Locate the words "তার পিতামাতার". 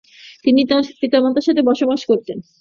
0.69-1.45